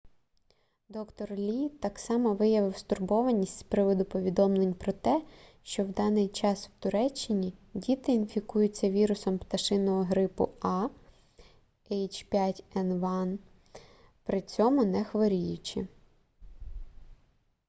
[0.89, 5.21] д-р лі так само виявив стурбованість з приводу повідомлень про те
[5.63, 10.89] що в даний час в туреччині діти інфікуються вірусом пташиного грипу a
[11.91, 13.37] h5n1
[14.23, 15.87] при цьому не хворіючи